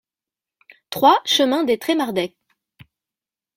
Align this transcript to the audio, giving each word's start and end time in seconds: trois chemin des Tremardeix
trois 0.89 1.21
chemin 1.27 1.63
des 1.63 1.77
Tremardeix 1.77 2.35